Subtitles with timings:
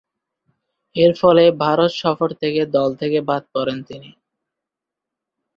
[0.95, 4.09] এরফলে ভারত সফর থেকে দল থেকে বাদ পড়েন তিনি।